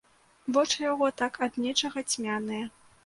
[0.55, 2.65] Вочы яго так ад нечага цьмяныя.